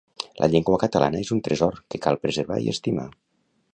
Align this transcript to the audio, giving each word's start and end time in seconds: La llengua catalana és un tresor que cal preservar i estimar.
La 0.43 0.47
llengua 0.53 0.79
catalana 0.83 1.21
és 1.25 1.29
un 1.35 1.43
tresor 1.49 1.77
que 1.95 2.03
cal 2.07 2.19
preservar 2.25 2.59
i 2.65 2.73
estimar. 2.77 3.07